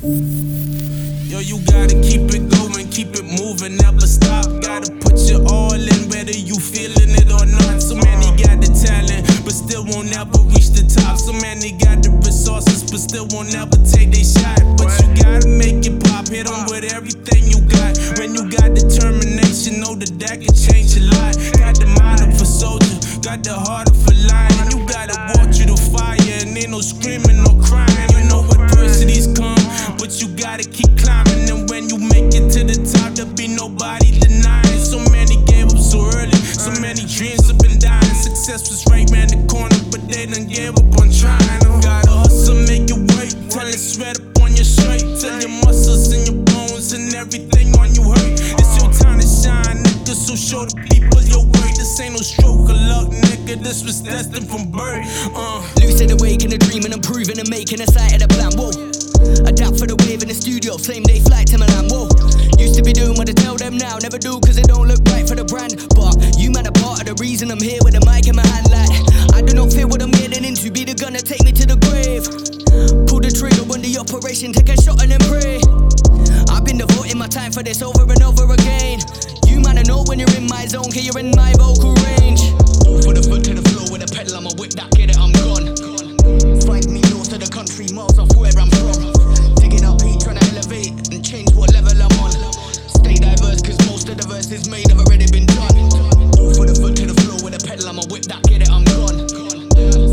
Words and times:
Yo, 0.00 1.44
you 1.44 1.60
gotta 1.68 1.92
keep 2.00 2.32
it 2.32 2.48
going, 2.56 2.88
keep 2.88 3.12
it 3.12 3.28
moving, 3.36 3.76
never 3.76 4.08
stop. 4.08 4.48
Gotta 4.64 4.90
put 5.04 5.20
your 5.28 5.44
all 5.44 5.76
in, 5.76 6.08
whether 6.08 6.32
you 6.32 6.56
feeling 6.56 7.12
it 7.20 7.28
or 7.28 7.44
not. 7.44 7.84
So 7.84 7.96
many 8.00 8.32
got 8.40 8.64
the 8.64 8.72
talent, 8.72 9.28
but 9.44 9.52
still 9.52 9.84
won't 9.84 10.08
ever 10.16 10.40
reach 10.56 10.72
the 10.72 10.88
top. 10.88 11.18
So 11.20 11.36
many 11.36 11.76
got 11.76 12.00
the 12.00 12.16
resources, 12.24 12.80
but 12.88 12.96
still 12.96 13.28
won't 13.28 13.52
ever 13.52 13.76
take 13.84 14.08
their 14.08 14.24
shot. 14.24 14.64
But 14.80 14.88
you 15.04 15.20
gotta 15.20 15.48
make 15.52 15.84
it 15.84 16.00
pop, 16.08 16.32
hit 16.32 16.48
with 16.48 16.88
everything 16.96 17.44
you 17.44 17.60
got. 17.68 18.00
When 18.16 18.32
you 18.32 18.48
got 18.48 18.72
determination, 18.72 19.84
know 19.84 20.00
that 20.00 20.16
that 20.16 20.40
can 20.40 20.56
change 20.56 20.96
a 20.96 21.04
lot. 21.12 21.36
Got 21.60 21.76
the 21.76 21.92
mind 22.00 22.24
of 22.24 22.40
a 22.40 22.46
soldier, 22.48 22.96
got 23.20 23.44
the 23.44 23.52
heart 23.52 23.92
of 23.92 24.00
a 24.08 24.16
lion. 24.32 24.72
You 24.72 24.80
gotta 24.88 25.36
walk 25.36 25.52
through 25.52 25.68
the 25.68 25.80
fire, 25.92 26.16
and 26.40 26.56
ain't 26.56 26.72
no 26.72 26.80
screaming, 26.80 27.44
no 27.44 27.52
crying. 27.60 28.09
Dreams 37.20 37.48
have 37.52 37.58
been 37.58 37.78
dying. 37.78 38.16
Success 38.16 38.70
was 38.72 38.80
right 38.88 39.04
round 39.12 39.28
the 39.28 39.40
corner, 39.44 39.76
but 39.92 40.00
they 40.08 40.24
done 40.24 40.48
gave 40.48 40.72
up 40.72 40.88
on 40.96 41.12
trying. 41.12 41.60
Gotta 41.84 42.08
hustle, 42.08 42.56
make 42.64 42.88
it 42.88 42.96
work. 42.96 43.28
Tell 43.52 43.68
it 43.68 43.76
sweat 43.76 44.16
up 44.16 44.40
on 44.40 44.56
your 44.56 44.64
shirt. 44.64 45.04
Tell 45.20 45.36
your 45.36 45.52
muscles 45.60 46.08
and 46.16 46.24
your 46.24 46.40
bones 46.48 46.96
and 46.96 47.12
everything 47.12 47.76
on 47.76 47.92
you 47.92 48.08
hurt. 48.08 48.40
It's 48.40 48.72
your 48.80 48.88
time 48.96 49.20
to 49.20 49.28
shine, 49.28 49.84
nigga. 49.84 50.16
So 50.16 50.32
show 50.32 50.64
the 50.64 50.80
people 50.88 51.20
your 51.28 51.44
work. 51.44 51.76
This 51.76 52.00
ain't 52.00 52.16
no 52.16 52.24
stroke 52.24 52.72
of 52.72 52.80
luck, 52.88 53.12
nigga. 53.12 53.60
This 53.60 53.84
was 53.84 54.00
destined 54.00 54.48
from 54.48 54.72
birth. 54.72 55.04
Uh. 55.36 55.60
Lucid 55.76 56.16
awake 56.16 56.40
in 56.40 56.56
a 56.56 56.58
dream 56.58 56.88
and 56.88 56.94
improving 56.96 57.36
and 57.36 57.50
making 57.52 57.84
a 57.84 57.88
sight 57.92 58.16
of 58.16 58.24
the 58.24 58.32
plan. 58.32 58.56
Whoa. 58.56 58.72
Adapt 59.44 59.76
for 59.76 59.84
the 59.84 59.96
wave 60.08 60.24
in 60.24 60.28
the 60.32 60.34
studio, 60.34 60.80
same 60.80 61.02
day 61.02 61.20
flight 61.20 61.52
to 61.52 61.60
Milan. 61.60 61.92
Whoa. 61.92 62.08
Used 62.56 62.80
to 62.80 62.82
be 62.82 62.96
doing 62.96 63.12
what 63.20 63.28
I 63.28 63.36
tell 63.36 63.56
them 63.60 63.76
now, 63.76 64.00
never 64.00 64.16
do 64.16 64.40
cause 64.40 64.56
it 64.56 64.68
don't 64.72 64.88
look 64.88 65.04
reason 67.50 67.66
I'm 67.66 67.70
here 67.70 67.80
with 67.84 67.94
a 67.94 68.04
mic 68.06 68.28
in 68.28 68.36
my 68.36 68.46
hand. 68.46 68.70
Like, 68.70 68.90
I 69.34 69.42
do 69.42 69.54
not 69.54 69.72
fear 69.72 69.86
what 69.86 70.02
I'm 70.02 70.10
getting 70.10 70.44
into, 70.44 70.70
be 70.70 70.84
the 70.84 70.94
gun 70.94 71.12
that 71.14 71.26
take 71.26 71.44
me 71.44 71.52
to 71.52 71.66
the 71.66 71.76
grave. 71.76 72.24
Pull 73.06 73.20
the 73.20 73.30
trigger 73.30 73.62
on 73.72 73.80
the 73.82 73.98
operation, 73.98 74.52
take 74.52 74.68
a 74.68 74.80
shot 74.80 75.02
and 75.02 75.10
then 75.10 75.20
pray. 75.26 75.60
I've 76.48 76.64
been 76.64 76.78
devoting 76.78 77.18
my 77.18 77.26
time 77.26 77.52
for 77.52 77.62
this 77.62 77.82
over 77.82 78.02
and 78.02 78.22
over 78.22 78.52
again. 78.52 79.00
You 79.46 79.62
I 79.66 79.82
know 79.82 80.04
when 80.06 80.18
you're 80.18 80.36
in 80.36 80.46
my 80.46 80.66
zone, 80.66 80.84
cause 80.84 81.04
you're 81.04 81.18
in 81.18 81.30
my 81.32 81.52
vocal 81.58 81.94
range. 81.94 82.29
made 94.70 94.88
have 94.88 95.00
already 95.00 95.26
been 95.26 95.46
done. 95.46 95.74
All 96.38 96.54
for 96.54 96.64
the 96.64 96.78
foot 96.80 96.94
to 96.96 97.06
the 97.06 97.20
floor 97.22 97.42
with 97.42 97.58
a 97.58 97.66
pedal, 97.66 97.88
I'ma 97.88 98.02
whip 98.08 98.22
that, 98.30 98.42
get 98.44 98.62
it, 98.62 98.70
I'm 98.70 98.84
gone. 98.86 99.26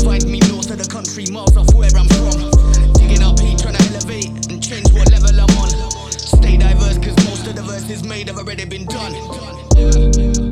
Find 0.00 0.24
me 0.24 0.40
north 0.48 0.70
of 0.70 0.78
the 0.78 0.88
country, 0.88 1.26
miles 1.30 1.56
off 1.56 1.72
where 1.74 1.92
I'm 1.92 2.08
from. 2.16 2.50
Digging 2.96 3.22
up 3.22 3.38
heat, 3.38 3.60
trying 3.60 3.76
to 3.76 3.84
elevate 3.92 4.32
and 4.50 4.62
change 4.62 4.90
what 4.96 5.10
level 5.12 5.36
I'm 5.36 5.52
on. 5.60 5.70
Stay 6.10 6.56
diverse, 6.56 6.96
cause 6.98 7.16
most 7.28 7.46
of 7.46 7.54
the 7.54 7.62
verses 7.62 8.02
made 8.02 8.28
have 8.28 8.38
already 8.38 8.64
been 8.64 8.86
done. 8.86 10.45